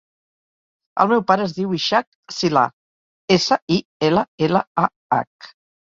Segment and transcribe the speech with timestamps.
[1.03, 2.65] El meu pare es diu Ishaq Sillah:
[3.39, 3.81] essa, i,
[4.11, 5.53] ela, ela, a, hac.